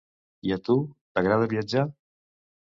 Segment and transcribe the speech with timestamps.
[0.49, 0.77] I a tu,
[1.13, 1.87] t'agrada viatjar?